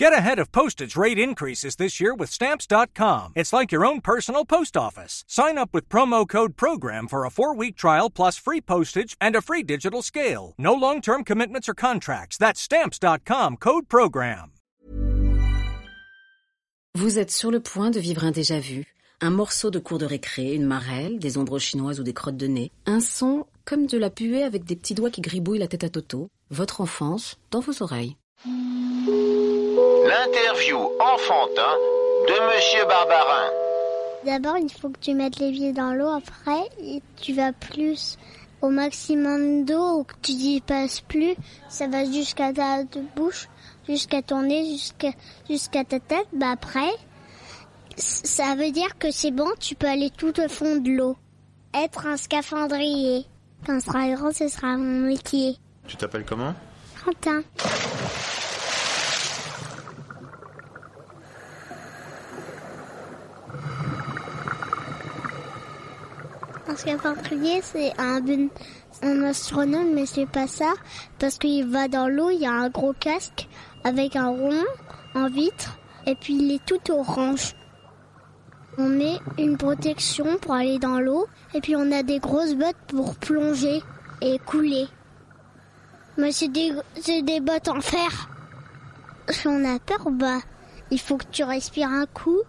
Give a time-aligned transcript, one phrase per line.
[0.00, 3.34] Get ahead of postage rate increases this year with Stamps.com.
[3.36, 5.24] It's like your own personal post office.
[5.28, 9.36] Sign up with promo code PROGRAM for a four week trial plus free postage and
[9.36, 10.54] a free digital scale.
[10.56, 12.38] No long term commitments or contracts.
[12.38, 14.52] That's Stamps.com code PROGRAM.
[16.94, 18.86] Vous êtes sur le point de vivre un déjà-vu.
[19.20, 22.46] Un morceau de cours de récré, une marelle, des ombres chinoises ou des crottes de
[22.46, 22.72] nez.
[22.86, 25.90] Un son comme de la puée avec des petits doigts qui gribouillent la tête à
[25.90, 26.28] Toto.
[26.48, 28.16] Votre enfance dans vos oreilles.
[30.20, 31.76] L'interview enfantin
[32.28, 33.48] de Monsieur Barbarin.
[34.26, 36.10] D'abord, il faut que tu mettes les pieds dans l'eau.
[36.10, 36.68] Après,
[37.16, 38.18] tu vas plus
[38.60, 41.36] au maximum d'eau ou que tu n'y passes plus.
[41.70, 42.82] Ça va jusqu'à ta
[43.16, 43.48] bouche,
[43.88, 45.12] jusqu'à ton nez, jusqu'à
[45.48, 46.28] jusqu'à ta tête.
[46.34, 46.90] Bah après,
[47.96, 51.16] ça veut dire que c'est bon, tu peux aller tout au fond de l'eau.
[51.72, 53.24] Être un scaphandrier.
[53.66, 55.56] Quand on sera grand, ce sera mon métier.
[55.86, 56.52] Tu t'appelles comment?
[57.02, 57.42] Quentin.
[66.70, 70.72] Un scaphandrier, c'est un, astronome, mais c'est pas ça.
[71.18, 73.48] Parce qu'il va dans l'eau, il y a un gros casque
[73.82, 74.62] avec un rond
[75.16, 75.80] en vitre.
[76.06, 77.56] Et puis il est tout orange.
[78.78, 81.26] On met une protection pour aller dans l'eau.
[81.54, 83.82] Et puis on a des grosses bottes pour plonger
[84.20, 84.86] et couler.
[86.18, 86.72] Mais c'est des,
[87.22, 88.30] des bottes en fer.
[89.28, 90.38] Si on a peur, bah,
[90.92, 92.42] il faut que tu respires un coup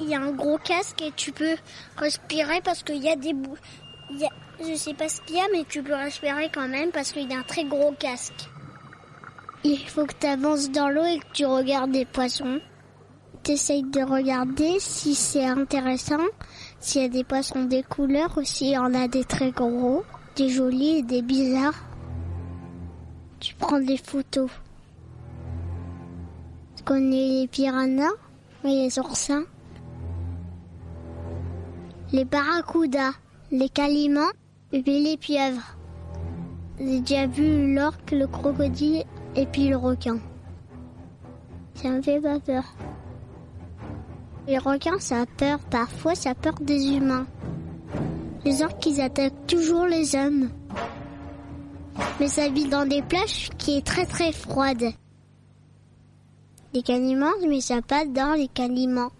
[0.00, 1.56] il y a un gros casque et tu peux
[1.96, 3.56] respirer parce qu'il y a des bouts.
[4.60, 7.30] Je sais pas ce qu'il y a, mais tu peux respirer quand même parce qu'il
[7.30, 8.48] y a un très gros casque.
[9.62, 12.60] Il faut que tu avances dans l'eau et que tu regardes des poissons.
[13.42, 16.24] Tu essayes de regarder si c'est intéressant,
[16.78, 20.04] s'il y a des poissons des couleurs ou s'il y en a des très gros,
[20.36, 21.84] des jolis et des bizarres.
[23.38, 24.50] Tu prends des photos.
[26.76, 28.12] Tu connais les piranhas
[28.64, 29.44] et les oursins
[32.12, 33.12] les barracudas,
[33.52, 34.32] les calimans
[34.72, 35.76] et puis les pieuvres.
[36.78, 39.04] J'ai déjà vu l'orque, le crocodile
[39.36, 40.18] et puis le requin.
[41.74, 42.64] Ça me fait pas peur.
[44.48, 45.58] Les requins, ça a peur.
[45.70, 47.26] Parfois, ça a peur des humains.
[48.44, 50.48] Les orques, ils attaquent toujours les hommes.
[52.18, 54.84] Mais ça vit dans des plages qui est très très froide.
[56.72, 59.10] Les calimans, mais ça pas dans les calimans.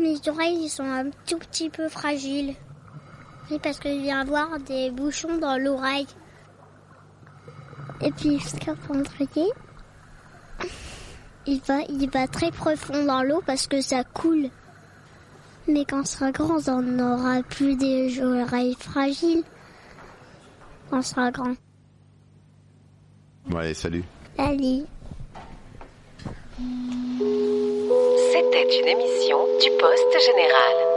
[0.00, 2.54] Mes oreilles sont un tout petit peu fragiles.
[3.50, 6.06] Oui, parce que je viens avoir des bouchons dans l'oreille.
[8.00, 9.50] Et puis, le scaphandrier,
[11.46, 14.48] il va, il va très profond dans l'eau parce que ça coule.
[15.68, 19.44] Mais quand on sera grand, on n'aura plus des oreilles fragiles.
[20.92, 21.54] On sera grand.
[23.50, 24.04] Ouais, salut.
[24.36, 24.84] Salut.
[28.60, 30.89] C'était une émission du Poste Général.